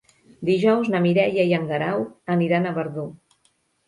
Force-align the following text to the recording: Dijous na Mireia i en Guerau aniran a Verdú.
Dijous 0.47 0.87
na 0.93 1.01
Mireia 1.03 1.43
i 1.51 1.53
en 1.57 1.67
Guerau 1.71 2.05
aniran 2.37 2.65
a 2.65 2.73
Verdú. 2.79 3.05